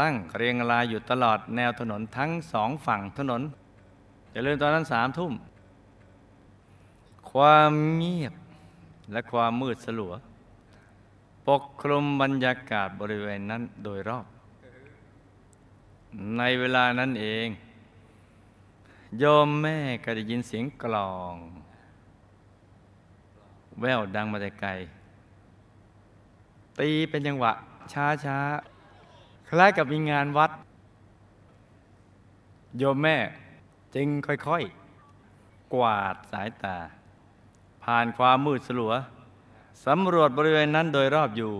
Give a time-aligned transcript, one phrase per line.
[0.00, 3.42] ตั้งเรียงรายอยู่ตลอดแนวถนนทั้งสองฝั่งถนน
[4.32, 5.32] อย่าลืมตอนนั้นสามทุ่ม
[7.30, 8.34] ความเงียบ
[9.12, 10.12] และความมืดสลัว
[11.46, 14.26] ปกคลุมบรรยากาศบริเวณนั้นโดยรอบ
[16.38, 17.48] ในเวลานั้นเอง
[19.18, 21.34] โยมแม่ก็ได้ยินเสียงกลอง
[23.80, 24.70] แววดังมาแต่ไกล
[26.78, 27.52] ตีเป็นจังหวะ
[27.92, 28.38] ช้าช้า
[29.48, 30.50] คล้ายกับมีงานวัด
[32.78, 33.16] โยมแม่
[33.94, 36.76] จึงค่อยๆ กวาดสายตา
[37.84, 38.92] ผ่านความมืดสลัว
[39.86, 41.52] สำรวจบริเวณนั้นโดยรอบอยู่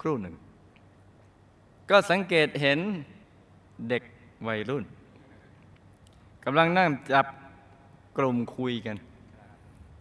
[0.00, 0.34] ครู่หนึ่ง
[1.90, 2.78] ก็สังเกตเห็น
[3.88, 4.02] เด็ก
[4.46, 4.84] วัยรุ่น
[6.44, 7.26] กำลังนั่งจับ
[8.16, 8.96] กลุ่มคุยกัน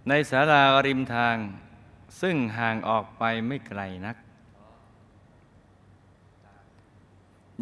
[0.07, 1.35] ในศาลาริมทาง
[2.22, 4.17] ซึ่งห่างออกไปไม่ไกลนัก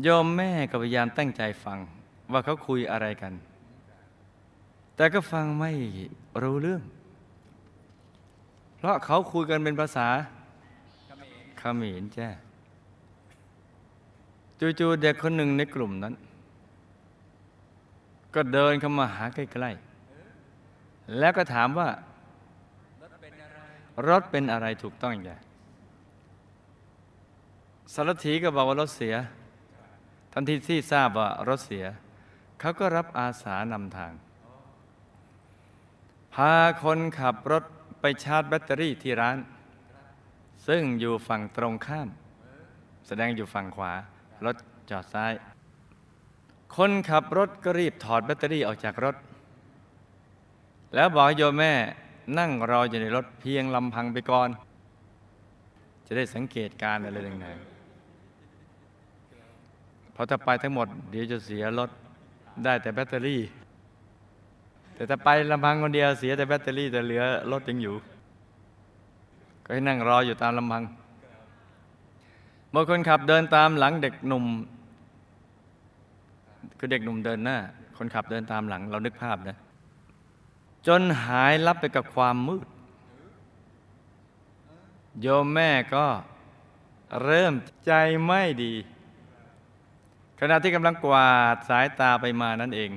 [0.02, 1.80] โยมแม่ก็พยายามตั้งใจฟัง
[2.32, 3.34] ว่าเขาคุยอะไรกัน
[4.96, 5.72] แต่ก็ฟังไม่
[6.42, 6.82] รู้เรื่อง
[8.85, 10.07] ราะเขาคุยกันเป็นภาษา
[11.57, 12.29] เขมรจ้า
[14.79, 16.13] จู่ๆเด็กคนหนึ่งในกลุ่มนั้น
[18.35, 21.90] ก็เดินเข้ามาหาใกล้ๆแล้วก็ถามว่า
[24.07, 25.41] รถเป็นอะไรถูกต้องอย่าง
[27.94, 29.16] สารถีก็บอกว่ารถเสีย
[30.34, 31.85] ทันทีที่ทราบว่ารถเสีย
[32.59, 34.13] เขาก็รับอาสานำทาง
[36.34, 36.53] พา
[36.84, 37.63] คนขับรถ
[38.08, 39.38] ไปชาร์จแบตเตอรี่ที่ร้าน
[40.68, 42.10] ซึ่งอยู่ฝั่งตรงข้าม
[43.08, 43.94] แสดงอยู่ฝั่งขวา
[44.46, 44.56] รถ
[44.90, 45.34] จอดซ้าย
[46.76, 49.16] คนขับรถก็รีบถอดแบตเตอรี่ออกจากรถ
[50.96, 51.74] แล้วบอกโยมแม่
[52.40, 54.50] นั่งรออยู่ในรถเพียงลำพังไปก่อน
[56.06, 61.90] จะได้สังเกตการอะไรต่างๆเพราะถ้าไปทั้งหมด เดี๋ยวจะเสียรถ
[62.64, 63.42] ได้แต่แบตเตอรี่
[64.96, 67.96] แต่ถ้าไปลำพังคนเดียวเสียแต่แบตเตอรี่แต่เหลือรถยังอยู่
[69.64, 70.84] ก็ให้นั่งรออยู่ตามลำพัง
[72.72, 74.46] เมื่อคนขับเดินตามหลังเด็กหนุ่ม
[76.78, 77.58] คือเด็กหนุ่มเดินหน้า
[77.97, 79.58] คนขับเดินตามหลังเรานึกภาพนะ
[80.88, 82.68] จนหายลับไปกับความมืด
[85.22, 86.06] โยมแม่ก็
[87.24, 87.53] เริ่ม
[87.86, 87.91] ใจ
[88.26, 88.74] ไม่ดี
[90.40, 92.91] ขณะที่กำลังกวาดสายตาไปมานั่นเอง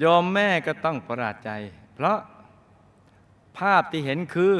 [0.00, 1.50] โยมแม่ก็ต้องประหลาดใจ
[1.94, 2.18] เพราะ
[3.58, 4.54] ภาพที่เห็นคือ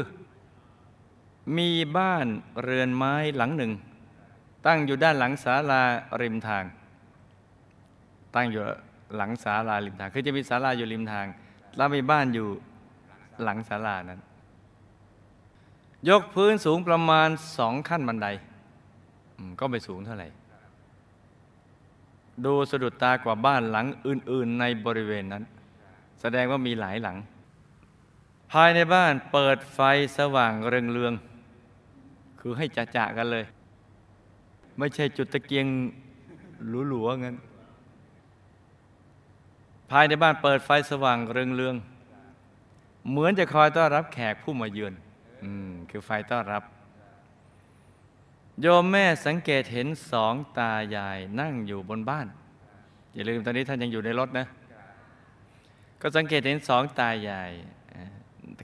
[1.59, 2.27] มีบ้าน
[2.63, 3.73] เรือนไม้หลังหนึ่ง
[4.67, 5.83] ตั้งอยู่ด้านหลังศาลา
[6.21, 6.65] ริมทาง
[8.35, 8.63] ตั้งอยู่
[9.17, 11.27] หลังศาลาริมทาง คือจะมีศาลาอยู่ริมทาง
[11.77, 12.49] แล้วมีบ้านอยู่
[13.43, 14.21] หลังศาลานั้น
[16.09, 17.29] ยกพื้นสูงประมาณ
[17.59, 18.29] สองขั้นบันได
[19.61, 20.29] ก็ไม่สูงเท่าไหร่
[22.45, 25.45] ดูสะดุดตากว่าบ้านหลังอื่น ๆ ในบริเวณนั้น
[26.21, 27.17] แสดงว่ามีหลายหลัง
[28.53, 29.81] ภายในบ้านเปิดไฟ
[30.19, 33.45] สว่างเรืองๆคือให้จะจะกันเลย
[34.79, 35.67] ไม่ใช่จุดตะเกียง
[36.89, 37.37] หลัวๆงั้น
[39.91, 44.95] ภายในบ้านเปิดไฟสว่างเรืองๆเหมือนจะคอยต้อนรับแขกผู้มาเยือน
[45.43, 46.63] อืม คือไฟต้อนรับ
[48.63, 52.27] โยมแม่สังเกตเห็นสองตายายนั่งอยู่บนบ้าน
[53.15, 54.47] อย่าลืมตอนนี้ท่านยังอยู่ในรถนะ
[56.01, 57.51] ก็สังเกตเห็นสองตายาย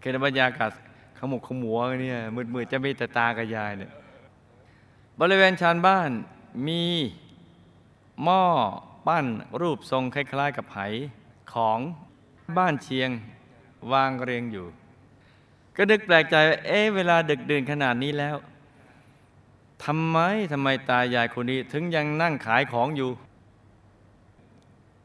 [0.02, 0.70] คือนบรรยากาศ
[1.18, 2.18] ขมุกขมัวเนี่ย
[2.54, 3.92] มืดๆจะมีแต่ตากับยายเนี่ย
[5.20, 6.10] บริเวณชานบ้าน
[6.66, 6.82] มี
[8.22, 8.42] หม้อ
[9.06, 9.26] ปั้น
[9.60, 10.78] รูปทรงคล้าย ๆ กับไห
[11.52, 11.78] ของ
[12.56, 13.10] บ้านเชียง
[13.92, 14.66] วางเรียงอยู่
[15.76, 18.36] ก็นึกแปลกใจว่าเอ๊ะเวลาดึกดื่นขนาดนี้แล้ว
[19.84, 20.18] ทำไม
[20.52, 23.10] ทำไมตายายคนนี้ถึงยังนั่งขายของอยู่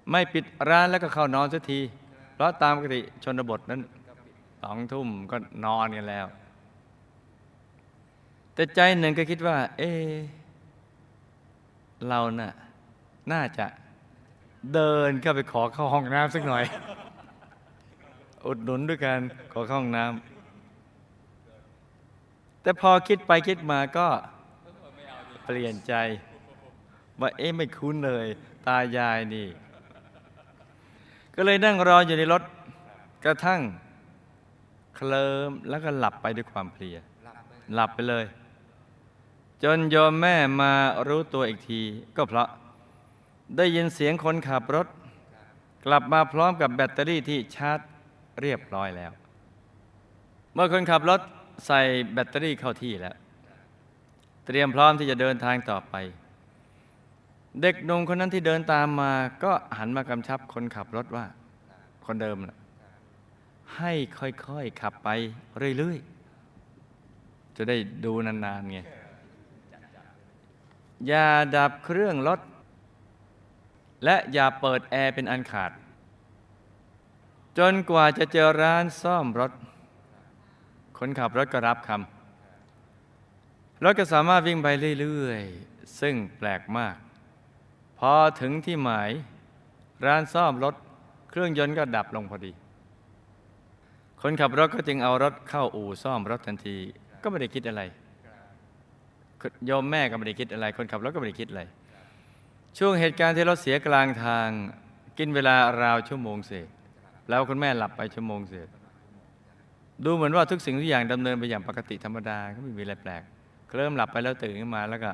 [0.09, 1.79] ไม่ปิดร้านแล้วก็เข้านอนสักที
[2.33, 3.81] เพราะตามปกติชนบทนั้น
[4.61, 6.25] สองทุ่มก็นอนกันแล้ว
[8.53, 9.83] แต่ใจหนึ่งก็คิดว่า เอ
[12.07, 12.51] เราน่ะ
[13.31, 13.65] น่าจะ
[14.73, 16.63] เดินเข้าไปขอเข้าห้องน้ำสักหน่อย
[18.45, 19.19] อุดหนุนด้วยกัน
[19.53, 20.13] ขอเข้าห้องน้ำ
[22.61, 24.07] แต่พอคิดไปคิดมาก็
[25.43, 25.93] เปลี่ยนใจ
[27.19, 28.27] ว่าเอ๊ะไม่คุ้นเลย
[28.67, 29.47] ตายายนี่
[31.35, 32.43] ก็เลยนั่งรออยู่ในรถ
[33.25, 33.61] กระทั่ง
[34.95, 36.97] เคลิ้มแล้วก็หลับไปด้วยความเพลีย
[37.73, 38.25] หลับไปเลย
[39.63, 40.71] จนโยมแม่มา
[41.07, 41.81] รู้ตัวอีกที
[42.15, 42.49] ก็เพราะ
[43.57, 44.87] ได้ยินเสียงคนขับรถ
[45.85, 47.79] กลับมาพร้อมกับแบตเตอรี่ที่ชาร์จ
[48.41, 49.11] เรียบร้อยแล้ว
[50.53, 51.21] เมื่อคนขับรถ
[51.67, 51.81] ใส่
[52.13, 53.15] แบตเตอรี่เข้าที่แล้ว
[54.45, 55.95] เตรียมพร้อมที่จะเดินทางต่อไป
[57.61, 59.11] เด็กหนุ่มคนนั้นที่เดินตามมา
[59.43, 61.25] ก็หันมากำชับคนขับรถว่า
[62.05, 62.59] คนเดิมนะ
[63.77, 65.09] ให้ค่อยๆขับไป
[65.77, 68.79] เรื่อยๆ จะได้ดูนานๆไง
[71.07, 72.39] อย่าดับเครื่องรถ
[74.05, 75.71] และอย่าเปิดแอร์เป็นอันขาด
[77.57, 79.51] จนกว่าจะเจอร้านซ่อมรถ
[80.97, 82.20] คนขับรถก็รับคำ
[83.83, 84.67] รถก็สามารถวิ่งไป
[84.99, 86.95] เรื่อยๆ ซึ่งแปลกมาก
[87.99, 89.09] พอถึงที่หมาย
[90.05, 90.75] ร้านซ่อมรถ
[91.29, 92.51] เครื่องยนต์ก็ดับลงพอดี
[94.21, 96.77] คนขับรถก็จึงเอารถเข้าอู่ซ่อมรถทันที
[97.23, 97.81] ก็ไม่ได้คิดอะไร
[99.65, 101.63] โยมแม่ก็ไม่ได้คิดอะไร คนขับรถก็ไม่ได้คิดอะไร
[102.77, 104.47] ช่วงเหตุการณ์ที่รถเสียกลางทาง
[105.17, 106.67] กินเวลาราวชั่วโมงเศษ
[107.29, 108.67] แล้วคุณแม่หลับไปชั่วโมงเศษ
[110.05, 113.23] ดูเหมือนว่าทุกสิ่งทุกอย่างดำเนินไปอย่างปกติธรรมดาก็ไม่มีอะไรแปลก
[113.75, 115.11] เริ่มหลับไปแล้วตื่นขึ้นมาแล้วก็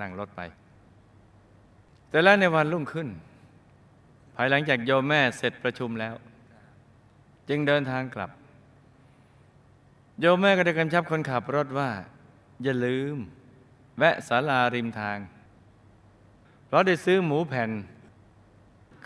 [0.00, 0.40] นั่งรถไป
[2.10, 3.08] แต่แล้วในวันรุ่งขึ้น
[4.36, 6.14] ภายหลังจากโยมแม่เสร็จประชุมแล้ว
[7.48, 8.30] จึงเดินทางกลับ
[10.20, 11.90] โยมแม่ก็ได้กำชับคนขับรถว่า
[12.62, 13.16] อย่าลืม
[13.98, 15.18] แวะศาลาริมทาง
[16.66, 17.70] เพราะได้ซื้อหมูแผ่น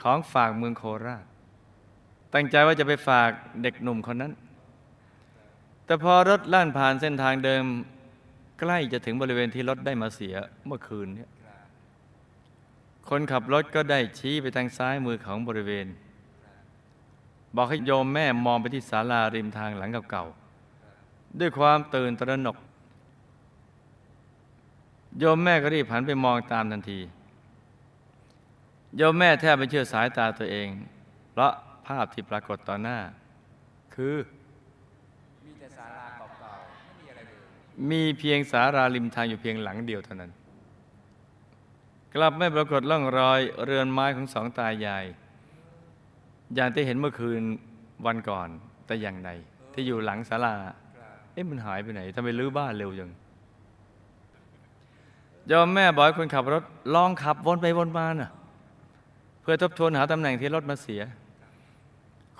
[0.03, 1.25] ของฝากเมืองโคราช
[2.35, 3.31] ตั้งใจว่าจะไปฝาก
[3.63, 4.33] เด็กหนุ่มคนนั้น
[5.85, 7.65] แต่พอรถล่านผ่านเส้นทางเดิม
[8.61, 10.35] ใกล้จะถึงบริเวณที่รถได้มาเสีย
[10.67, 11.27] เมื่อคืนนี้
[13.09, 15.87] คนขับรถก็ได้ชี้ไปทางซ้ายมือของบริเวณ
[17.57, 22.57] บอกให้โยมแม่มองไปที่ศาลาริมทางหลังเก่าๆด้วยความตื่นตระหนก
[25.19, 27.01] โยมแม่ก็รีบหันไปมองตามทันที
[28.97, 30.69] โยมแม่แทบไม่เชื่อสายตาตัวเอง
[31.33, 31.53] เพราะ
[31.87, 32.99] ภาพที่ปรากฏต่อหน้า
[33.95, 34.17] คือ
[35.45, 37.39] มีแต่ศาลาเก่าๆไม่มีอะไรเลย
[37.91, 40.31] มีเพียงสาราริมทางอยู่เพียงหลังเดียวเท่านั้น
[42.15, 45.05] กลับไม่ปรากฏร่องรอยเรือนไม้ของสองตายาย
[46.55, 47.43] อย่างที่เห็นเมื่อคืน
[48.07, 48.49] วันก่อน
[48.87, 49.31] แต่อย่างใด
[49.73, 50.55] ที่อยู่หลังศาลา
[51.33, 53.11] เอ๊ะมันหายไปไหนทำไมลื้อบ้านเร็วจัง
[55.51, 56.63] ยอมแม่บอกให้คนขับรถ
[56.95, 58.31] ลองขับวนไปวนมาน่ะ
[59.43, 61.03] เพื่อทบทวนหาตำแหน่งที่รถมาเสีย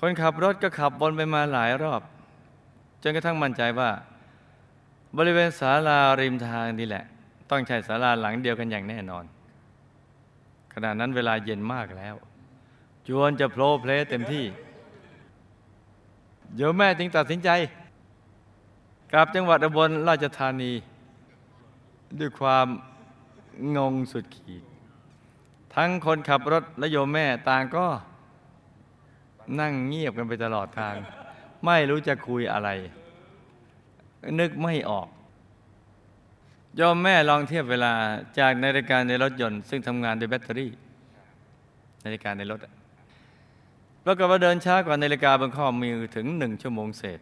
[0.01, 2.03] คนขับรถก็ขับวนไปมาหลายรอบ
[3.03, 3.91] จนกระทั่งมั่นใจว่า
[5.17, 7.05] บริเวณศาลาริมทางนี่แหละ
[7.51, 9.25] ต้องใช่ศาลาหลังเดียวกันอย่างแน่นอน
[10.73, 12.15] ขณะนั้นเวลาเย็นมากแล้ว
[13.09, 14.45] จวนจะโผล่เพลเต็มที่
[16.57, 17.51] โยมแม่จึงตัดสินใจ
[19.13, 20.73] กลับจังหวัดอุบลราชธานี
[22.19, 22.67] ด้วยความ
[23.77, 24.63] งงสุดขีด
[25.75, 27.87] ทั้งคนขับรถและโยมแม่ต่างก็
[29.61, 30.95] นั่งเงียบกันไปตลอดทาง
[31.65, 32.71] ไม่รู้จะคุยอะไร
[34.41, 35.09] นึกไม่ออก
[36.81, 37.93] ยอมแม่ลองเทียบเวลา
[38.39, 40.73] จากนาฬิกาในรถยนต์ ซึ่งทำงานด้วยแบตเตอรี่
[42.05, 42.59] นาฬิกาในรถ
[44.05, 47.21] ปรากฏว่าเดินช้ากว่านาฬิกาบนข้อมือถึงหนึ่งชั่วโมงเศษ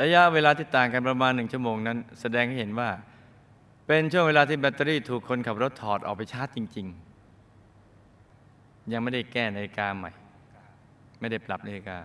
[0.00, 2.90] ระยะเวลาที่ต่างกันประมาณหนึ่งชั่วโมงนั้น แสดงให้เห็นว่า
[3.86, 6.86] เป็นช่วงเวลาที่แบตเตอรี่ถูกคนขับรถถอดออกไปชาร์จจริง
[7.68, 10.10] ๆ ยังไม่ได้แก้นาฬิกาใหม่
[11.20, 11.98] ไม่ได้ปรับนาฬิกา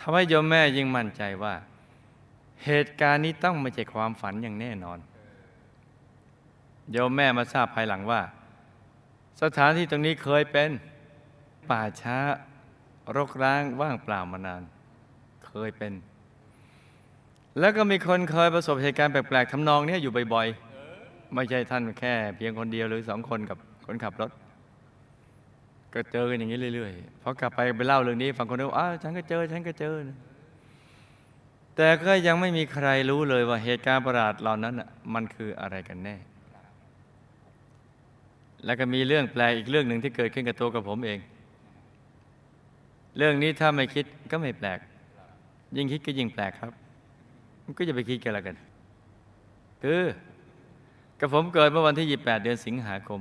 [0.00, 1.54] ทำให้โยมแม่ยิ่งมั่นใจว่า
[2.64, 4.98] เหตุการณ์นี้ต้องไม่ใช่ความฝันอย่างแน่นอน
[6.92, 8.20] โยมแม่มาทราบภายหลังว่า
[9.42, 10.70] สถานที่ตรงนี้เคยเป็น
[11.70, 12.18] ป่าช้า
[13.16, 14.62] รกร้างว่างเปล่ามานาน
[15.46, 15.92] เคยเป็น
[17.60, 24.30] แล้วก็มีคนเคยประสบเหตุการณ์แปลกๆทำนองนี้อยู่บ่อยๆ ไม่ใช่ท่านแค่เพียงคนเดียวหรือสองคนกับคนขับรถ
[25.94, 30.18] ก็เจอกันอย่างนี้เรื่อยๆพอกลับไปไปเล่าเรื่องนี้ฝั่งคนนึกอ้าวฉันก็เจอฉันก็เจอนะ
[31.76, 34.74] แต่ก็ยังไม่มีใครรู้เลยว่าเหตุการณ์ประหลาดเหล่านั้น
[35.14, 36.16] มันคืออะไรกันแน่
[38.64, 41.18] แล้วก็มีเรื่องแปลกอีกเรื่องหนึ่งที่เกิดขึ้นกับตัวกับผมเอง
[43.16, 44.78] เรื่องนี้ถ้าไม่คิดก็ไม่แปลก
[45.76, 46.72] ยิ่งคิดก็ยิ่งแปลกครับ
[47.64, 48.56] มันก็จะไปคิดกันละกัน
[49.82, 50.02] คือ
[51.20, 53.20] กับผมเกิดเมื่อวันที่ 28 เดือนสิงหาคม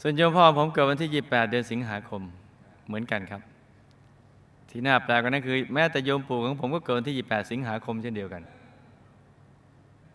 [0.00, 2.22] ส่วนโยมพ่อผมเกิดวันที่ 28 เดือนสิงหาคม
[2.86, 3.42] เหมือนกันครับ
[4.70, 8.42] ที่น่าแปลกกว่านั้นคือ แม้แต่โยมปู่ของผมก็เกิดวันที่ 28 สิงหาคมเช่นเดียวกัน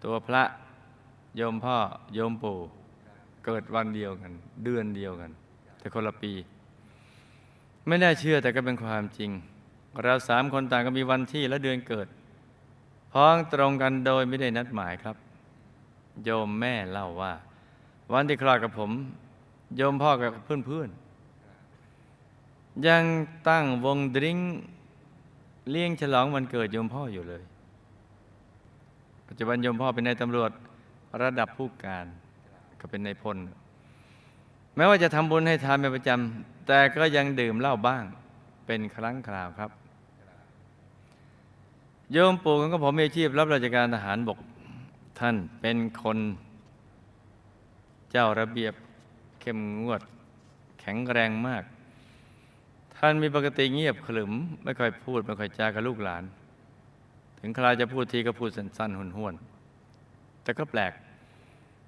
[0.03, 0.43] ตัวพระ
[1.35, 1.77] โยมพ่อ
[2.13, 2.57] โยมปู่
[3.45, 4.31] เกิดวันเดียวกัน
[4.63, 5.31] เดือนเดียวกัน
[5.79, 6.31] แต่คนละปี
[7.87, 9.31] ไม่น่าเชื่อแต่ก็เป็นความจริง
[10.03, 12.07] เราสามคนต่างก็มีวันที่และเดือนเกิด
[13.13, 15.15] พ้องตรงกันโดยไม่ได้นัดหมายครับ
[16.23, 17.33] โยมแม่เล่าว่า
[18.13, 18.91] วันที่คลอดกับผม
[19.75, 23.03] โยมพ่อกับเพื่อนๆ ยัง
[23.49, 24.39] ตั้งวงดริ้ง
[25.69, 27.43] เลี้ยงฉลองวันเกิดโยมพ่ออยู่เลย
[29.27, 30.51] ปัจจุบันโยมพ่อเป็นนายตำรวจ
[31.21, 32.05] ระดับผู้การ
[32.79, 33.37] ก็เป็นนายพล
[34.75, 38.03] แม้ว่าจะทำบุญให้ทานเป็นประจำแต่ก็ยังดื่มเหล้าบ้าง
[38.65, 39.71] เป็นครั้งคราวครับ
[42.11, 44.37] โยมปู่ของผมมีอาชีพรับราชการทหารบก
[45.19, 46.17] ท่านเป็นคน
[48.11, 48.73] เจ้าระเบียบ
[49.41, 50.01] เข้มงวด
[50.79, 51.63] แข็งแรงมาก
[52.97, 54.31] ท่านมีปกติเงียบขรึม
[54.63, 56.23] ไม่ค่อยพูด ไม่ค่อยจากับลูกหลาน
[57.39, 60.93] ถึงใครจะพูดทีก็พูดสั้นๆห้วนๆแต่ก็แปลก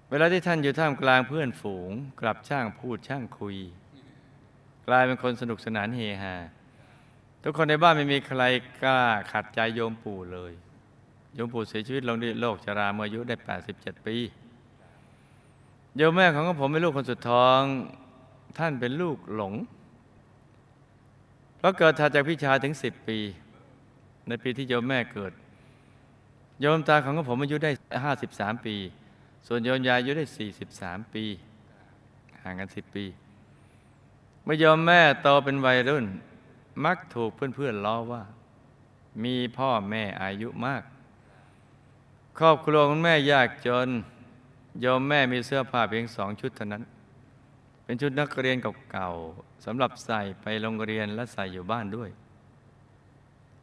[0.09, 1.91] เวลาที่ท่านอยู่ท่ามกลางเพื่อนฝูง
[2.21, 3.57] กลับช่างพูดช่างคุย
[4.87, 6.35] กลายเป็นคนสนุกสนานเฮฮา
[7.43, 8.41] ทุกคนในบ้านไม่มีใคร
[8.81, 10.53] กล้าขัดใจโยมปู่เลย
[11.35, 13.35] โยมปู่เสียชีวิตลงด้วยโรคชราเมื่ออายุได้
[13.71, 14.17] 87 ปี
[15.97, 17.61] โยมแม่ของผมเป็นลูกคนสุดท้อง
[18.57, 19.53] ท่านเป็นลูกหลง
[21.57, 23.19] เพราะเกิดถัดจากพี่ชายถึง10ปี
[24.27, 25.33] ในปีที่โยมแม่เกิด
[26.61, 27.71] โยมตาของผมอายุได้
[28.19, 28.75] 53ปี
[29.47, 30.25] ส่วนโยมยายอายุได้
[30.69, 31.25] 43ปี
[32.41, 33.05] ห่างกัน10ปี
[34.43, 36.05] เมื่อโยมแม่โตเป็นวัยรุ่น
[36.85, 38.23] มักถูกเพื่อนๆล้อว่า
[39.23, 40.83] มีพ่อแม่อายุมาก
[42.37, 43.89] ครอบครัวของแม่ยากจน
[44.81, 46.83] โยมแม่มีเสื้อผ้าเพียงสองชุดเท่านั้น
[47.85, 48.57] เป็นชุดนักเรียน
[48.91, 52.09] เก่าๆสำหรับใส่ไปโรงเรียนและใส่อยู่บ้านด้วย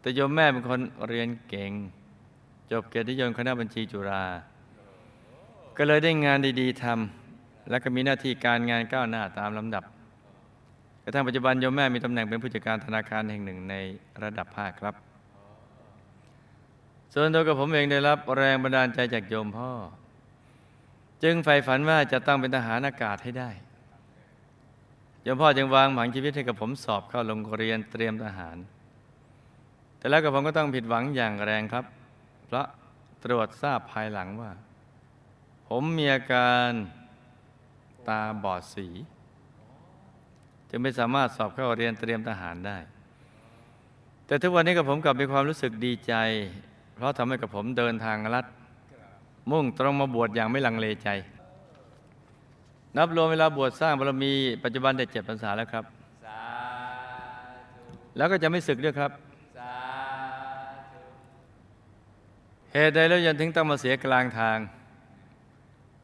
[0.00, 1.72] แต่โยมแม่เป็นคนเรียนเก่ง
[2.70, 4.24] จบเกียรติยมคณะบัญชีจุฬา
[5.76, 9.84] ก็เลยได้งานดีๆทำและก็มีหน้าที่การงานก้าวหน้าตามลำดับ
[11.02, 13.74] กระทั่งปัจจุบันโยมแม่มีตำแหน่งเป็นผู้จัดการธนาคารแห่งหนึ่งใน
[14.22, 14.94] ระดับภาคครับ
[17.12, 19.70] ส่วนตัวกับผมเองได้รับแรงบันดาลใจจากโยมพ่อ
[21.22, 23.50] จึงใฝ่ฝันว่าจะต้องเป็นทหารอากาศให้ได้
[25.22, 28.56] โยมพ่อจึงวางหวังชีวิตให้กับผมสอบเข้าโรงเรียนเตรียมทหาร
[29.98, 31.84] แต่แล้วกับผมก็ต้องผิดหวังอย่างแรงครับ
[32.46, 32.66] เพราะ
[33.24, 34.50] ตรวจทราบภายหลังว่า
[35.68, 36.70] ผมมีอาการ
[38.08, 38.88] ตาบอดสี
[40.68, 42.78] จึงไม่สามารถสอบเข้าเรียนเตรียมทหารได้
[44.26, 46.14] แต่ทุกวันนี้กับผมกลับมีความรู้สึกดีใจ
[46.94, 48.46] เพราะทำให้กับผมเดินทางลัด
[49.50, 51.08] มุ่งตรงมาบวชอย่างไม่ลังเลใจ
[52.96, 54.32] นับรวมเวลาบวชสร้างบารมี
[54.64, 55.84] ปัจจุบันได้เจ็ดพรรษาแล้วครับ
[58.16, 59.10] แล้วก็จะไม่ศึกด้วยครับ
[62.72, 64.58] เหตุใดแล้วยังถึงต้องมาเสียกลางทาง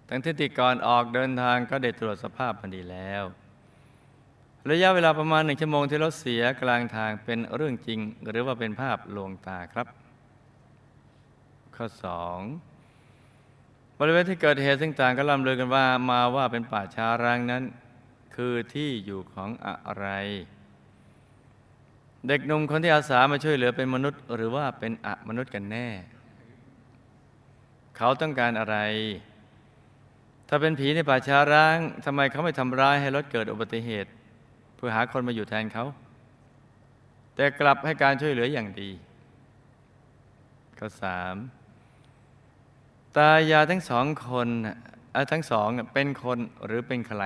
[0.08, 3.22] ทั้งที่ติก่อนออกเดินทางก็ได้ตรวจสภาพมันดีแล้ว
[4.70, 7.98] ระยะเวลาประมาณหนึ่งชั่วโมงที่รถเสียกลางทางเป็นเรื่องจริง
[8.28, 9.86] หรือว่าเป็นภาพลวงตาครับ
[11.76, 12.38] ข้อสอง
[13.98, 17.62] บริเวณที่เกิดเหตุซึ่งต่างก็ล่ำลือกันว่ามาว่าเป็นป่าช้าร้างนั้น
[18.36, 20.08] คือที่อยู่ของอะไร
[22.28, 25.88] เด็กหนุ่มคนที่อาสามาช่วยเหลือเป็นมนุษย์ หรือว่าเป็นอะมนุษย์กันแน่
[27.96, 28.76] เขาต้องการอะไร
[30.48, 34.10] ถ้าเป็นผีในป่าช้าร้างทำไมเขาไม่ทำร้ายให้รถเกิดอุบัติเหตุ
[34.76, 35.84] เพื่อหาคนมาอยู่แทนเขา
[37.34, 38.90] แต่กลับให้การช่วยเหลืออย่างดี
[40.78, 41.36] ข้อสาม
[43.16, 44.48] ตายายทั้งสองคน
[45.32, 47.22] ทั้งสองเป็นคนหรือเป็นใคร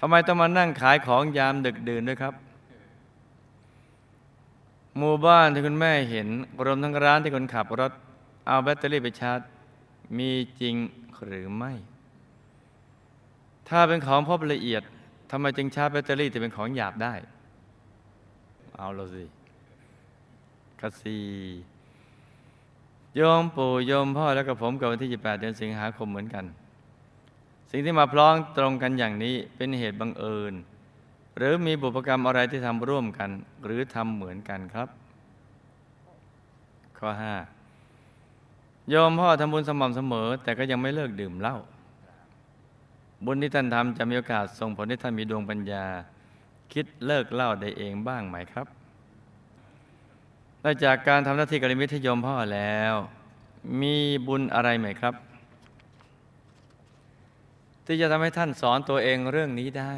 [0.00, 2.34] ทำไมต้องมานั่งขายของยามดึกดื่นด้วยครับ
[4.98, 6.28] หมู่บ้านที่คุณแม่เห็น
[6.64, 7.92] รวมทั้งร้านที่คนขับรถ
[8.46, 9.40] เอาแบตเตอรี่ไปชาร์จ
[10.18, 10.30] มี
[10.60, 10.76] จริง
[11.24, 11.72] หรือไม่
[13.68, 14.82] ถ้าเป็นของพบละเอียด
[15.30, 17.14] ทำไมจึงชาร์จแบตเตอรี่แต่เป็นของหยาบได้
[18.76, 19.24] เอาละสิ
[20.80, 21.16] กสี
[23.16, 26.44] โยมปู่โยมพ่อแล้วกับผมกับวันที่28เดือนสิงหาคมเหมือนกัน
[27.70, 30.54] สิ่งที่มาพร้อมตรงกันอย่างนี้เป็นเหตุบังเอิญ
[31.36, 33.30] หรือมีบุพกรรมอะไรที่ทำร่วมกัน
[33.64, 34.88] หรือทำเหมือนกันครับ
[36.98, 37.08] ข้อ
[37.80, 41.56] 5 โยมพ่อทำบุญสม่ำเสมอ แต่ก็ยังไม่เลิกดื่มเหล้า
[43.24, 45.84] บุญที่ท่านทำจะมีโอกาสส่งผลให้ท่านมีดวงปัญญา
[46.72, 48.66] คิดเลิกเหล้าได้เองบ้างไหมครับ
[50.66, 52.94] และจากการทำหน้าที่กัลยาณมิตรยมพ่อแล้ว
[53.80, 53.96] มี
[54.26, 55.14] บุญอะไรไหมครับ
[57.86, 59.94] ที่จะทำให้ท่านสอนตัวเองเรื่องนี้ได้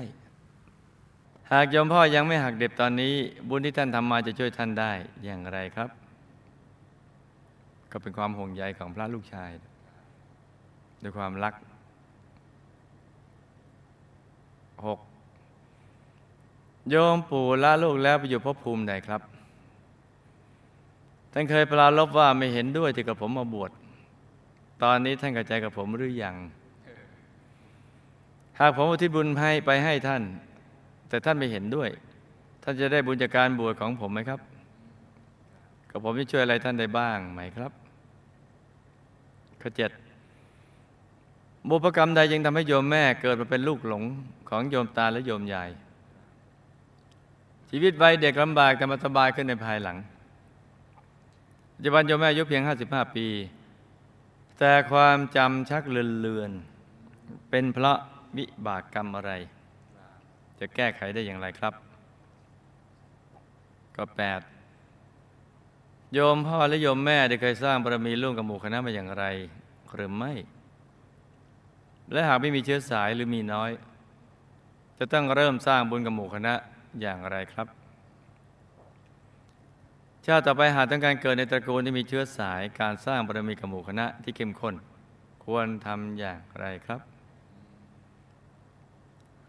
[1.52, 3.14] หากยมพ่อยังไม่หักเด็บตอนนี้
[3.48, 4.92] บุญที่ท่านทำมาจะช่วยท่านได้
[5.24, 5.88] อย่างไรครับ
[7.90, 9.50] ก็เป็นความห่วงใยของพระลูกชาย
[11.02, 11.54] ด้วยความรัก
[14.86, 14.98] หก
[16.90, 19.22] โยมปู่ละลูกแล้วไปอยู่ภพภูมิใดครับ
[21.32, 23.70] ท่านเคยปลาลบว่าไม่เห็นด้วยที่กับผมมาบวช
[24.82, 26.36] ตอนนี้ท่านกระจายกับผมหรือยัง
[28.60, 30.22] หากผมอุทิศบุญให้ไปให้ท่าน
[31.08, 31.88] แต่ท่านไม่เห็นด้วย
[32.62, 34.40] ท่านจะได้บุญจากการบวชของผมไหมครับ
[35.90, 37.72] กับผมจะช่วยอะไรท่านได้บ้างไหมครับ
[39.60, 39.90] ข้อเจ็ด
[41.68, 44.02] บุพกรรมใดยังทำให้โยมแม่เกิดมาเป็นลูกหลง
[44.48, 45.70] ของโยมตาและโยมยาย
[47.70, 49.96] ชีวิตวัยเด็กลำบากแต่มาสบายขึ้นในภายหลัง
[51.78, 53.26] ปัจจุบันโยมแม่อายุเพียง 55 ปี
[54.58, 57.98] แต่ความจำชักเลือนๆเป็นเพราะ
[58.36, 59.32] วิบากกรรมอะไร
[60.58, 61.74] จะแก้ไขได้อย่างไรครับ
[63.96, 64.40] ก็แปด
[66.14, 69.24] โยมพ่อและโยมแม่ได้เคยสร้างบารมีร่วมกับหมู่คณะมาอย่างไร
[69.94, 70.32] หรือไม่
[72.12, 73.70] และหากไม่มีเชื้อสายหรือมีน้อย
[74.98, 76.54] จะต้องเริ่มสร้างบุญกับหมู่คณะ
[77.00, 77.77] อย่างไรครับ
[80.30, 84.74] ชาติต่อไปหากต้องการเกิดในตระกูลที่มีเชื้อสายการสร้างบารมีกับหมู่คณะที่เข้มข้น
[85.44, 87.00] ควรทำอย่างไรครับ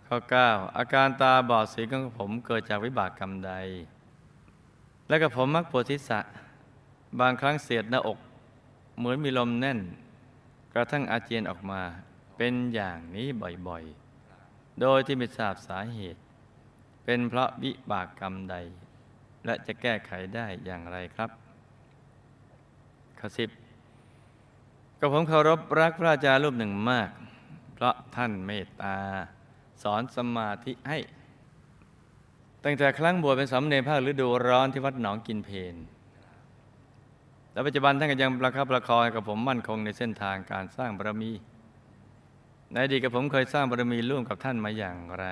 [0.08, 3.52] ข้อ 9 อาการตาบอดสีของผมเกิดจากวิบากกรรมใด
[5.08, 6.20] และกับผมมักปวดทิศะ
[7.20, 8.20] บางครั้งเสียดหน้าอก
[8.98, 9.80] เหมือนมีลมแน่น
[10.74, 11.82] กระทั่งอาเจียนออกมา
[12.38, 13.28] เป็นอย่างนี้
[13.68, 16.22] บ่อยๆ โดยที่ไม่ทราบสาเหตุ
[17.04, 18.58] เป็นเพราะวิบากกรรมใด
[19.46, 21.30] และจะแก้ไขได้อย่างไรครับ
[23.20, 23.50] ข้อสิบ
[25.00, 27.10] กับผมเคารพรักพระอาจารย์รูปหนึ่งมาก
[27.74, 28.98] เพราะท่านเมตตา
[29.84, 31.00] สอนสมาธิให้
[32.64, 35.76] ตั้งแต่ครั้งบวชเป็นสามเณรภาคฤดูร้อนที่วัดหนองกินเพน
[37.54, 41.32] และปัจจุบันท่านก็ยังประคับประคองกับผมมั่นคงในเส้นทางการสร้างบารมี
[42.72, 45.26] ในอดีตกับผมเคยสร้างบารมีร่วมกับท่านมาอย่างไร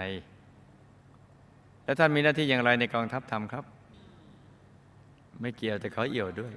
[1.86, 3.66] และท่านมีหน้าที่อย่างไรในกองทัพธรรมครับ
[5.40, 6.54] ไม่เกี่ยวแต่ขอเอี่ยวด้วย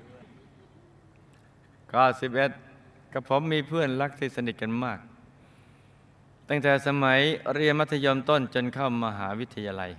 [1.93, 2.51] ก็สิบเอ็ด
[3.12, 4.99] กับผมมีเพื่อนรักที่สนิทกันมาก
[6.49, 7.19] ตั้งแต่สมัย
[7.55, 9.90] เรียนมัธยมต้นจนเข้ามหาวิทยาลัย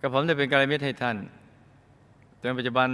[0.00, 1.16] กับผมได้เป็นกัลยาณมิตรให้ท่าน
[2.40, 2.88] จนปัจจุบัน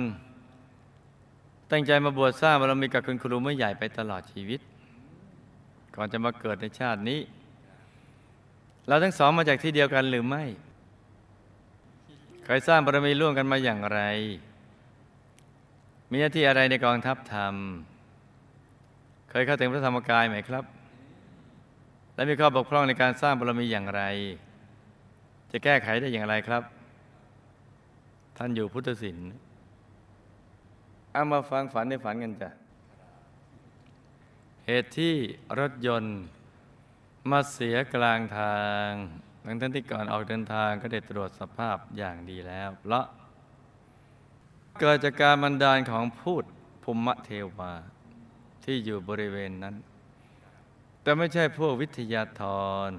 [1.71, 4.61] ตั้งใจมาบวชสร้างบารมีกับคุณครูไม่ใหญ่ไปตลอดชีวิต
[5.95, 7.21] ก่อนจะมาเกิดในชาตินี้
[8.87, 10.45] เราทั้งสองมาจากที่เดียวกันหรือไม่
[12.51, 14.01] เคยสร้างบารมีร่วมกันมาอย่างไร
[16.11, 17.55] มีหน้าที่อะไรในกองทัพธรรม
[19.31, 20.65] เคยเข้าถึงพระธรรมกายไหมครับ
[22.15, 24.03] และมีข้อบกพร่องในการสร้างบารมีอย่างไร
[25.51, 26.63] จะแก้ไขได้อย่างไรครับ
[28.37, 29.29] ท่านอยู่พุทธศิลป์
[31.13, 32.51] เอามาฟังฝันในฝันกันจ้ะ
[34.67, 35.15] เหตุที่
[35.59, 36.17] รถยนต์
[37.31, 38.59] มาเสียกลางทา
[38.89, 38.91] ง
[39.45, 43.05] ทั้งท่านที่ก่อนออกเดินทางก็ได้ตรวจสภาพอย่างดีแล้วเพราะ
[44.81, 46.45] เกิดจากการบันดาลของพูด
[46.83, 47.73] ภูมิเทวา
[48.65, 49.75] ที่อยู่บริเวณนั้น
[51.03, 52.43] แต่ไม่ใช่พวกวิทยาธ
[52.89, 52.91] ร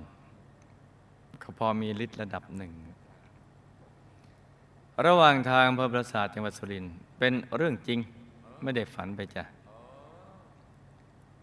[1.39, 2.73] เขาพอมีฤทธิ์ระดับหนึ่ง
[5.05, 7.99] ระหว่างทางอำเภอปราสาทจังหวัดสุรินทร์เป็นเรื่องจริง
[8.63, 9.43] ไม่ได้ฝันไปจ้ะ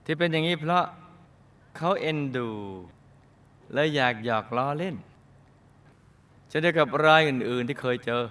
[0.04, 0.84] ที่เป็นอย่างนี้เพราะ
[1.76, 2.48] เขาเอ็นดู
[3.72, 4.96] และอยากหยอกล้อเล่น
[6.48, 8.22] เช่นเดียวกับรายอื่น ๆ ที่เคยเจอ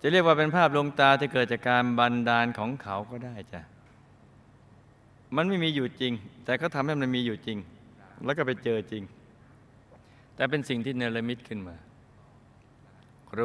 [0.00, 3.60] จะเรียกว่าเป็นภาพลวงตาที่เกิดจากการบันดาลของเขาก็ได้จ้ะ
[5.36, 6.12] มันไม่มีอยู่จริง
[6.44, 7.58] แต่เขาทำให้มันมีอยู่จริง
[8.24, 9.02] แล้วก็ไปเจอจริง
[10.34, 11.76] แต่เป็นสิ่งที่เนรมิตขึ้นมา
[13.38, 13.40] ร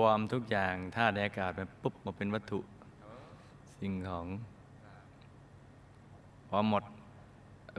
[0.00, 2.60] วมทุกอย่างธาตุอากาศมันปุ๊บมาเป็นวัตถุ
[3.78, 4.26] สิ่งของ
[6.48, 6.82] พอหมด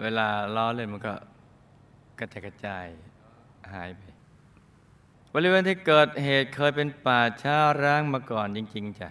[0.02, 1.14] เวลาล้อเล่นมันก็
[2.20, 2.88] กระจายกระจาย
[3.74, 4.02] หายไป
[5.34, 9.10] บริเวณที่เกิดเหตุเคยเป็นป่าช้าร้างมาก่อนจริง ๆจ้ะ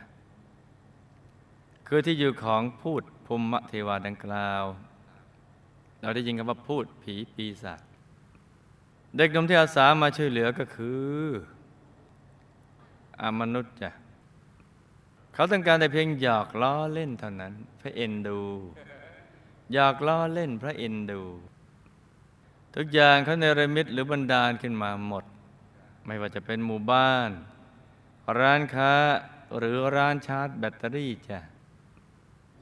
[1.89, 4.65] คือที่อยู่ของพูดภูมิเทวาดังกล่าว
[6.01, 7.81] เราได้ยินคำว่าพูดผีปีศาจ
[9.17, 10.91] เด็กหนุ่มที่อาสามาช่วยเหลือก็คื
[11.21, 11.25] อ
[13.21, 13.91] อมนุษย์จ้ะ
[15.35, 18.41] เขาต้องการแต่เพียงหยอกล้อเล่นเท่านั้น พระเอ็นดู
[19.73, 21.23] หยอกล้อเล่นพระเอ็นดู
[22.75, 25.25] ทุกอย่างเขาเนรมิตหรือบันดาลขึ้นมาหมด
[26.07, 27.31] ไม่ว่าจะเป็นหมู่บ้าน
[28.39, 28.93] ร้านค้า
[29.59, 31.39] หรือร้านชาร์จแบตเตอรี่จ้ะ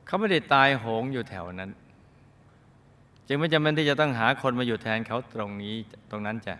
[0.07, 1.71] เขาไม่ได้ตายโหงอยู่แถวนั้น
[3.29, 5.75] จึงไม่จำเป็นที่จะต้องหาคนมาอยู่แทนเขาตรงนี้
[6.11, 6.57] ตรงนั้นจ้ะ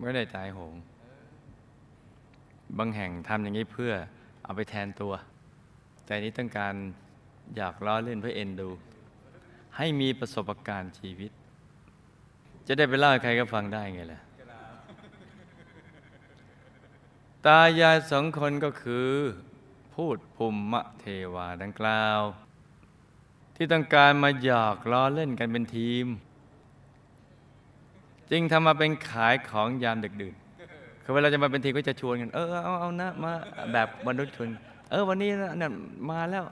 [0.00, 0.74] ไม่ได้ตายโหง
[2.78, 3.92] บางแห่งทำอย่างนี้เพื่อ
[4.44, 5.12] เอาไปแทนตัว
[6.04, 6.74] แต่นี้ต้องการ
[7.56, 8.70] อยากล้อเล่นเพื่อเอ็นดู
[9.76, 11.30] ให้มีประสบการณ์ชีวิต
[12.66, 14.20] จะได้ไปเล่าให้ใครก็ฟังได้ไงล่ะ
[17.46, 19.10] ตายายสองคนก็คือ
[19.94, 22.20] พูดภูมิเทวาดังกล่าว
[23.56, 26.06] ที่ต้องการมาหยอกล้อเล่นกันเป็นทีม
[28.30, 30.34] จึงทำมาเป็นขายของยามดึกดื่น
[31.02, 33.32] คือเวลาจะมาเป็นทีมก็จะชวนกัน เออเอาเอานะมา
[33.72, 34.48] แบบมนุษย์ชวน
[34.90, 35.70] เออวันนี้นะเนี่ย
[36.10, 36.44] มาแล้ว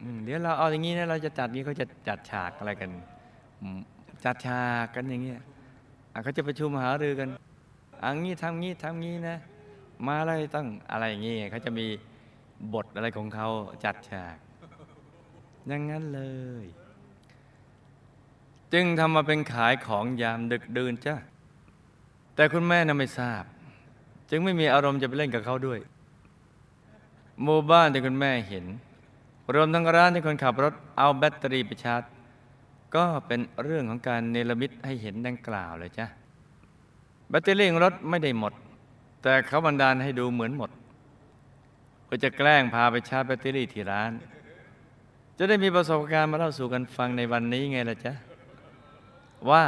[0.00, 2.90] อืมเดี๋ยวเราเอาอย่างนี้นะเราจะจัดนี้เขาจะจัดฉากอะไรกัน
[3.60, 3.80] อืม
[4.24, 5.40] จัดฉากกันอย่างเงี้ย
[6.22, 7.28] เขาจะประชุมหารือกัน
[8.04, 9.36] อันนี้ทำงี้ทำงี้นะ
[10.06, 11.86] มาอะไรต้องอะไรอย่างงี้เขาจะมี
[12.74, 13.48] บทอะไรของเขา
[13.84, 14.36] จัดฉาก
[15.66, 16.22] อย่างนั้นเล
[16.62, 16.64] ย
[18.72, 21.14] จึงทำมาเป็นขายของยามดึกดื่นจ้ะ
[22.34, 23.44] แต่คุณแม่น่ะไม่ทราบ
[24.30, 25.78] จึงไม่มีอารมณ์จะไปเล่นกับเขาด้วย
[27.42, 28.64] หมู่บ้านที่คุณแม่เห็น
[29.54, 32.02] รวมทั้งร้านที่คนขับรถเอาแบตเตอรี่ไปชาร์จ
[32.94, 36.06] ก็เป็นเรื่องของการเนรมิตให้เห็นดังกล่าวเลยจ้ะ
[37.30, 38.52] แบตเตอรี่รถไม่ได้หมด
[39.22, 40.70] แต่เขาบันดาลให้ดูเหมือนหมด
[42.04, 44.12] เพื่อจะแกล้งพาไปชาร์จแบตเตอรี่ที่ร้าน
[45.38, 48.12] จะได้มีประสบการณ์มาเล่าสู่กันฟังในวันนี้ไงล่ะจ๊ะ
[49.50, 49.64] ว่า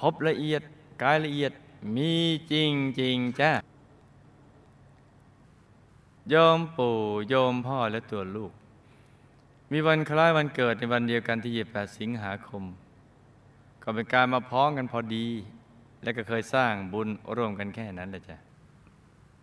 [0.00, 0.62] พบละเอียด
[1.02, 1.52] กายละเอียด
[1.96, 2.12] มี
[2.52, 3.50] จริงจริงจ้ะ
[6.28, 6.96] โยมปู่
[7.28, 8.52] โยมพ่อและตัวลูก
[9.72, 12.64] มีวันคล้ายวันเกิดในวันเดียวกันที่ 28 สิงหาคม
[13.82, 15.26] ก็เป็นการมาพ้องกันพอดี
[16.02, 18.36] และก็เคยสร้างบุญร่วมกันแค่นั้นแหละจ้ะ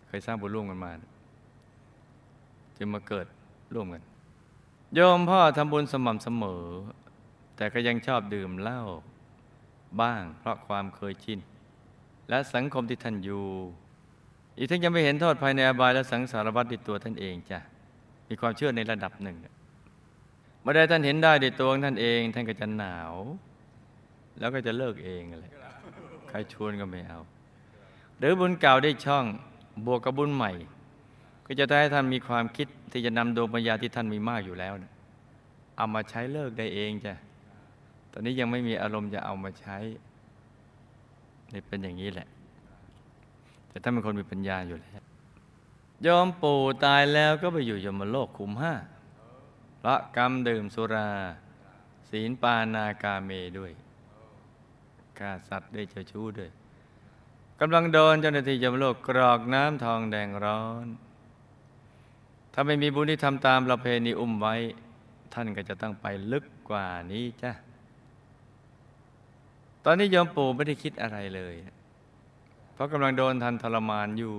[0.08, 0.92] เคยสร้างบุญร่วมกันมา
[2.78, 3.26] จึงมาเกิด
[3.74, 4.02] ร่วมกัน
[4.96, 6.66] โยมพ่อทำบุญสม่ำเสมอ
[7.56, 8.82] แต่ก็ยังชอบดื่มเหล้า
[10.02, 11.40] บ้างเพราะความเคยชิน
[12.30, 13.46] และสังคมที่ท่านอยู่
[14.58, 17.60] อีกทั้งยังไม่เห็นโทษภายในอบายและสังสารวัฏในตัวท่านเองจ้ะ
[18.30, 19.38] มีความเชื่อในระดับหนึ่ง
[20.68, 23.14] มื่อใดท่านเห็นได้ในตัวของท่านเอง ท่านก็จะหนาว
[24.40, 25.52] แล้วก็จะเลิกเองเลย
[26.30, 27.20] ใครชวนก็ไม่เอา
[28.18, 29.26] หรือบุญเก่าได้ช่อง
[29.86, 30.52] บวกกับบุญใหม่
[31.46, 34.92] ก็จะทำให้ท่านมีความคิดที่จะนำดวงปัญญาที่ท่านมีมากอยู่แล้วนะ
[35.78, 37.14] เอามาใช้เลิกได้เองจ้ะ
[38.12, 39.78] ตอนนี้ยังไม่มีอารมณ์จะเอามาใช้
[41.54, 42.28] นี่เป็นอย่างนี้แหละ
[43.70, 45.02] แต่ท่านเป็นคนมีปัญญาอยู่แล้ว
[46.06, 48.74] ยอมปู่ตายแล้วก็ไปอยู่ยมโลกขุมห้า
[49.86, 51.10] เพราะกรรมดื่มสุรา
[52.10, 53.72] ศีลปาณากาเมด้วย
[55.20, 56.50] ฆ่าสัตว์ด้วยเจ้าชู้ด้วย
[57.60, 60.88] กำลังโดนเจ้าหน้าที่ยมโลกกรอกน้ำทองแดงร้อน
[62.54, 64.56] ถ้าไม่มีบุญที่ทำตามประเพณีอุ้มไว้
[65.34, 67.52] ท่านก็จะต้องไปลึกกว่านี้จ้ะ
[69.86, 71.56] ตอนนี้ยมปู่ไม่ได้คิดอะไรเลย
[72.74, 74.34] เพราะกำลังโดนทันทรมานอยู่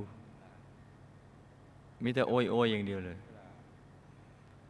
[2.02, 3.18] มีแต่โอยโอยอย่างเดียวเลย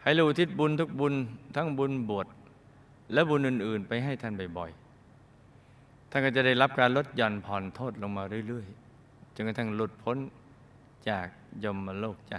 [0.07, 1.15] ให้รู้ทิศบุญทุกบุญ
[1.57, 2.27] ทั้งบุญบวช
[3.13, 10.17] และบุญอื่น ๆ ไปให้ท่านบ่อยๆ ท่านก็จะได้รับการลดหย่อนผ่อนโทษลงมาเรื่อยๆ จนกระทั่งหลุดพ้น
[11.09, 11.27] จาก
[11.65, 12.39] ยมโลกจ้ะ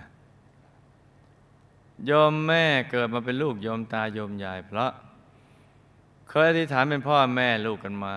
[2.10, 4.92] ยมแม่เกิดมาเป็นลูกยมตายมยาย เพราะ
[6.30, 8.16] เคยอธิษฐานเป็นพ่อแม่ลูกกันมา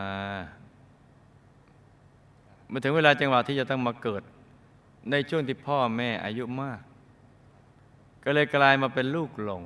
[2.68, 4.22] เมื่อถึงเวลาจังหวะที่จะต้องมาเกิด
[5.10, 6.80] ในช่วงที่พ่อแม่อายุมาก
[8.24, 9.64] ก็เลยกลายมาเป็นลูกหลง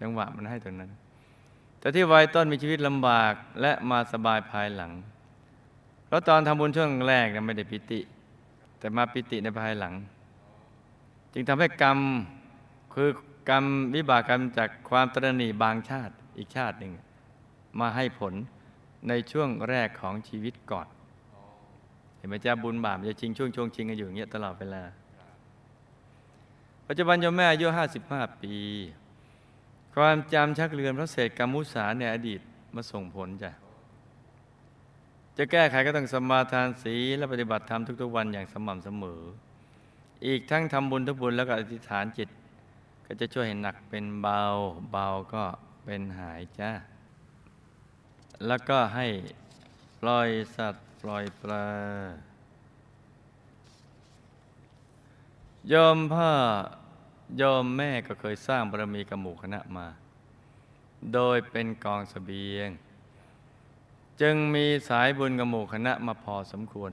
[0.00, 0.90] จังหวะมันให้ตรงนั้น
[1.80, 4.92] แต่ที่วัยต้นมีชีวิตลำบากและมาสบายภายหลัง
[6.06, 8.00] เพราะตอนทำบุญช่วงแรกนะไม่ได้ปิติ
[8.78, 9.94] แต่มาปิติในภายหลัง
[11.32, 11.98] จึงทำให้กรรม
[12.94, 13.10] คือ
[13.48, 16.92] กรรมวิบากกรรมจากความตระหนี่บางชาติอีกชาติหนึ่ง
[17.80, 18.34] มาให้ผล
[19.08, 20.86] ในช่วงแรกของชีวิตก่อน
[22.16, 24.82] เห็นไหมจ้าบุญบาปจะชิงช่วงช่วงชิงกันอยู่อย่างเงี้ยตลอดเวลา
[26.86, 27.66] ปัจจุบันโยมแม่อายุ
[28.04, 28.54] 55 ปี
[29.94, 32.40] ความจำชักเลือนเพราะเศษกรรมมุสาในอดีต
[32.74, 33.50] มาส่งผลจ้ะ
[35.36, 39.22] จะแก้ไขก็ต้องสมาทานศีลและปฏิบัติธรรมทุกๆวันอย่างสม่ำเสมอ
[40.26, 42.28] อีกทั้งทำบุญทุกบุญแล้วก็อธิษฐานจิต
[43.06, 44.42] ก็จะช่วยให้หนักเป็นเบา
[44.90, 45.44] เบาก็
[45.84, 46.70] เป็นหายจ้า
[48.46, 49.06] แล้วก็ให้
[50.00, 51.66] ปล่อยสัตว์ปล่อยปลา
[55.70, 56.30] โยมพ่อ
[57.36, 59.86] โยมแม่ก็เคยสร้างบารมีกับหมู่คณะมา
[61.14, 62.68] โดยเป็นกองสเสบียง
[64.20, 66.90] จึงมีสายบุญกับหมู่คณะมาพอสมควร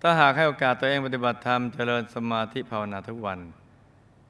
[0.00, 3.38] ถ้าหากให้โอกาสตัวเองปฏิบัติธรรมเจริญสมาธิภาวนาทุกวัน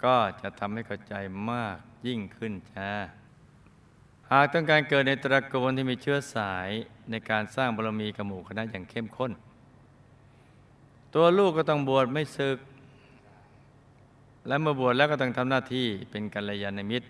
[0.05, 1.15] ก็จะทำให้เข้าใจ
[1.51, 2.91] มากยิ่งขึ้นจ้า
[4.31, 6.69] หากต้องการเกิดในตระกูลที่มีเชื้อสาย
[7.11, 9.33] ในการสร้างบารมีกับหมู่คณะอย่างเข้มข้น
[11.15, 12.59] ตัวลูกก็ต้องบวชไม่ศึก
[14.47, 17.09] และเมื่อบวชแล้วก็ต้องทำหน้าที่เป็นกัลยาณมิตร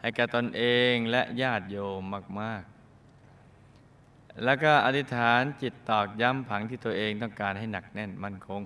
[0.00, 2.02] ให้แก่ตนเองและญาติโยม
[2.40, 2.62] มาก
[3.48, 8.62] ๆ แล้วก็อธิษฐานจิตตอกย้ำผังที่ตัวเองต้องการให้หนักแน่นมั่นคง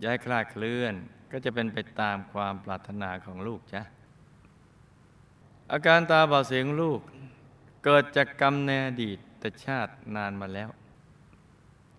[0.00, 0.94] ย่าให้คลาดเคลื่อน
[1.32, 3.82] ก็จะเป็นไปตามความปรารถนาของลูกจ้ะ
[5.72, 7.00] อาการตาบอดเสียงลูก
[7.84, 10.68] เกิดจากกรรมในอดีตแต่ชาตินานมาแล้ว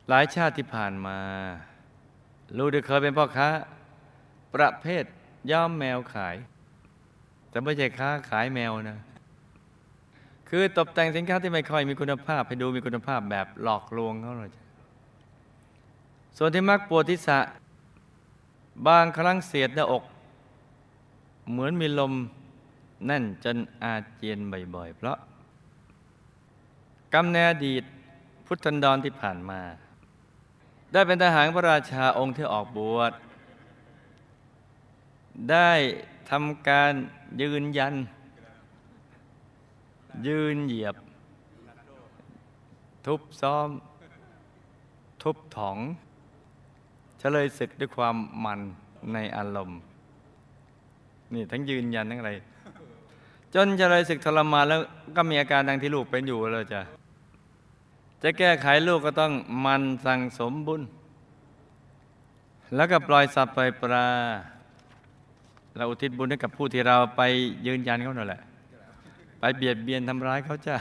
[0.09, 1.17] หลายชาติที่ผ่านมา
[2.57, 3.49] ลูกได้เคยเป็นพ่อค้า
[4.55, 5.03] ประเภท
[5.51, 6.35] ย่อมแมวขาย
[7.49, 8.99] แต่ไม่ใช่ค้าขายแมวนะ
[10.49, 14.51] คือตกแต่งสินค้าที่ไม่ค่อยมีคุณภาพให้ดูมีคุณภาพแบบหลอกลวงเขาเลย
[16.37, 17.39] ส่วนที่มักปวดทิศะ
[18.87, 20.03] บางครั้งเสียดหน้าอก
[21.51, 22.13] เหมือนมีลม
[23.05, 24.39] แน่นจนอาเจียน
[24.75, 25.17] บ่อยๆ เพราะ
[27.13, 27.83] กำเนิดอดีต
[28.45, 29.61] พุทธันดรที่ผ่านมา
[30.91, 33.11] ได้เป็นทหารพระราชาองค์ที่ออกบวช
[35.51, 35.71] ได้
[36.29, 36.93] ทำการ
[37.41, 37.93] ยืนยัน
[40.27, 40.95] ยืนเหยียบ
[43.05, 43.69] ทุบซ้อม
[45.23, 45.77] ทุบถอง
[47.19, 48.59] เฉลยศึกด้วยความมัน
[49.13, 49.79] ในอารมณ์
[51.33, 52.33] นี่ทั้งยืนยันทั้งอะไร
[53.53, 54.79] จนเฉลยศึกทรมานแล้ว
[55.15, 56.81] ก็มีอาการดังที่ลูกเป็นอยู่เลยจ้ะ
[58.21, 59.31] จะแก้ไขลูกก็ต้อง
[59.65, 60.81] มันสั่งสมบุญ
[62.75, 64.07] แล้วก็ปล่อยสัตว์ปล่อยปลา
[65.75, 67.21] เราอุทิศบุญให้กับผู้ที่เราไป
[67.67, 68.41] ยืนยันเขาหน่อยแหละ
[69.39, 70.75] ไปเบียดเบียนทำร้ายเขาจ้ะ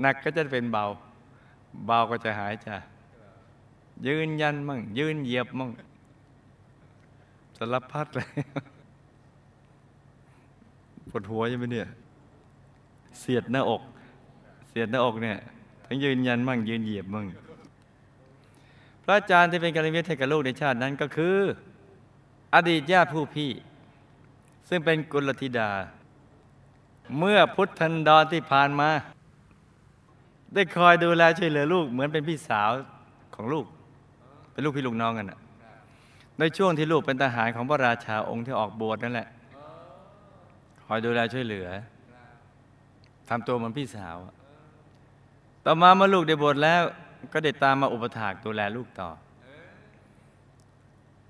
[0.00, 0.84] หนักก็จะเป็นเบา
[1.86, 2.76] เบาก็จะหายจ้ะ
[4.06, 5.70] ยืนยันมั่ง ยืนเหยียบมั่ง
[7.58, 8.26] สารพัดเลย
[11.10, 11.88] ปวดหัวใช่ไหมเนี่ย
[13.20, 13.82] เสียดหน้าอก
[14.68, 15.36] เสียดหน้าอกเนี่ย
[15.86, 17.26] ทั้งยืนยันมั่ง ยืนเหยียบมั่ง
[19.04, 21.38] พระอาจารย์ที่เป็นกัลยาณมิตรให้กับลูกในชาตินั้นก็คือ
[22.54, 23.50] อดีตญาติผู้พี่
[24.68, 25.70] ซึ่งเป็นกุลธิดา
[27.18, 28.90] เมื่อพุทธันดรที่ผ่านมา
[30.54, 32.70] ได้คอยดูแลช่วยเหลือลูกเหมือนเป็นพี่สาว
[33.34, 33.66] ของลูก
[34.52, 35.38] เป็นลูกพี่ลูกน้องกันน่ะ
[36.38, 39.28] ในช่วงที่ลูกเป็นทหารของพระราชาองค์ที่ออกบวชนั่นแหละ
[40.86, 41.68] คอยดูแลช่วยเหลือ
[43.28, 44.16] ทำตัวเหมือนพี่สาว
[45.64, 46.82] ต่อมาเมื่อลูกได้บวชแล้ว
[47.32, 49.08] ก็ได้ตามมาอุปถากดูแลลูกต่อ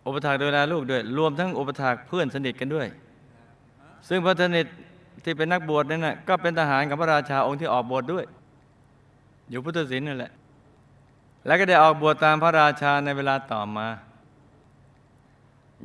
[0.06, 2.86] อุปถากดูแลลูกด้วย รวมทั้งอุปถากเพื่อนสนิทกันด้วย
[4.08, 4.66] ซึ่งพระสนิท
[5.24, 8.24] ที่เป็นนักบวชนั่นนะก็เป็นทหารกับพระราชาองค์ที่ออกบวชด้วย
[9.50, 10.32] อยู่พุทธศิลป์นั่นแหละ
[11.46, 13.86] แล้วก็ได้ออกบวชตามพระราชาในเวลาต่อมา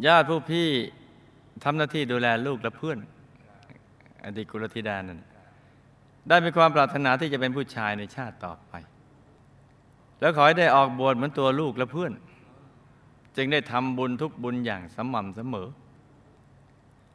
[0.05, 0.67] ญาติผู้พี่
[1.63, 2.97] ทำหน้าที่ดูแลลูกและเพื่อน
[4.25, 5.19] อดีตกุลธิดานั้น
[6.29, 8.73] ได้มีความปรารถนาที่จะเป็นผู้ชายในชาติต่อไป
[10.19, 12.11] แล้วขอให้ได้ออกบวชเหมือนตัวลูกและเพื่อน
[13.39, 15.67] จึงได้ทำบุญทุกบุญอย่างสม่ำเสมอ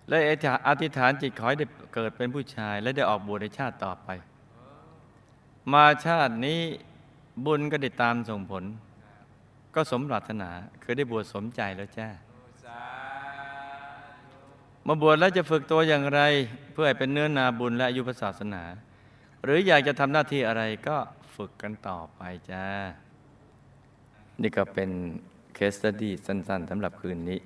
[0.08, 0.18] และ
[0.68, 4.08] อธิษฐานจิตขอให้ได้เกิดเป็นผู้ชาย และได้ออกบวชในชาติต่อไป
[5.72, 6.60] มาชาตินี้
[7.46, 8.64] บุญก็ได้ตามส่งผล
[9.74, 10.50] ก็สมปรารถนา
[10.82, 12.08] คือได้บวชสมใจแล้วจ้า
[14.86, 16.20] มาบวชแล้วจะฝึกตัวอย่างไร
[16.72, 18.62] เพื่อให้เป็นเนื้อนาบุญและอายุพระศาสนา
[19.44, 20.96] หรืออยากจะทำหน้าที่อะไรก็
[21.34, 22.64] ฝึกกันต่อไปจ้า
[24.42, 24.90] นี่ก็เป็น
[25.54, 27.38] เคสตดี้สั้น ๆสำหรับคืนนี้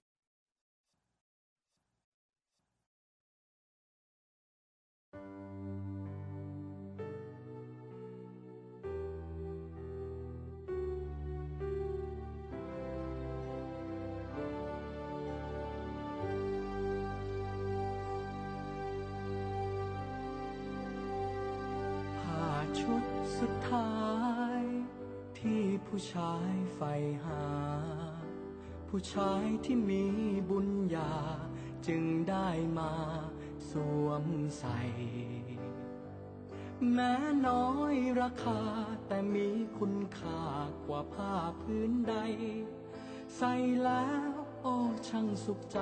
[45.72, 45.78] ใจ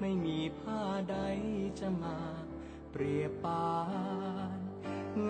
[0.00, 0.80] ไม่มีผ้า
[1.10, 1.16] ใด
[1.80, 2.18] จะมา
[2.92, 3.72] เปรียบปา
[4.56, 4.58] น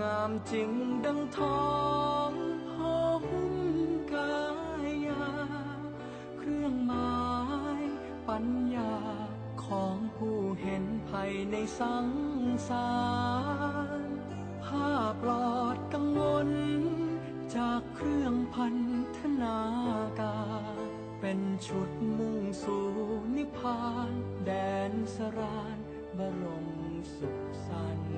[0.00, 0.70] งามจริง
[1.04, 1.66] ดังทอ
[2.30, 2.32] ง
[2.74, 3.26] ห่ม
[4.12, 4.34] กา
[5.06, 5.26] ยา
[6.38, 7.16] เครื่องหมา
[7.80, 7.82] ย
[8.28, 8.94] ปัญญา
[9.64, 12.08] ของผู้เห็นภัยในสัง
[12.68, 12.92] สา
[14.00, 14.02] ร
[14.64, 16.50] ผ้าปลอดกังวล
[17.56, 18.76] จากเครื่องพัน
[19.16, 19.58] ธนา
[20.20, 20.38] กา
[20.90, 20.91] ร
[21.24, 22.86] เป็นชุดมุ่งสู่
[23.36, 24.10] นิพพาน
[24.44, 24.50] แด
[24.90, 25.78] นสราน
[26.18, 26.68] บรม
[27.16, 28.16] สุขสันต์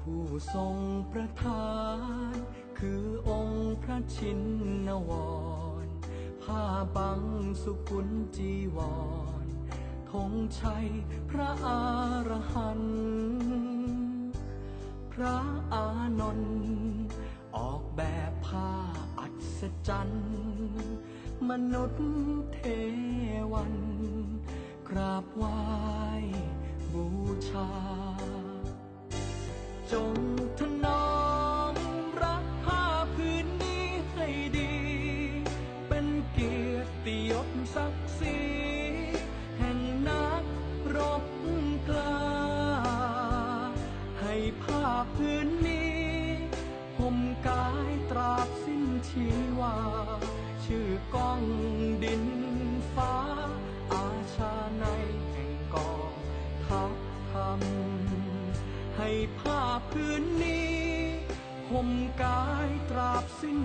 [0.00, 0.76] ผู้ทรง
[1.12, 1.72] ประทา
[2.32, 2.34] น
[2.78, 4.40] คือองค์พระชิน
[4.88, 5.10] นว
[5.84, 5.86] ร
[6.42, 6.62] ผ้า
[6.96, 7.20] บัง
[7.62, 8.78] สุกุลจีว
[9.44, 9.46] ร
[10.10, 10.86] ธงชัย
[11.30, 11.68] พระอ
[12.28, 12.94] รหันต์
[15.12, 15.38] พระ
[15.72, 15.86] อา
[16.20, 16.83] นนท์
[17.56, 18.70] ออกแบบผ้า
[19.20, 19.26] อั
[19.58, 20.26] ศจรรย์
[21.48, 22.04] มนุษย์
[22.54, 22.60] เท
[23.52, 23.74] วัน
[24.88, 25.58] กราบไหว้
[26.92, 27.06] บู
[27.48, 27.68] ชา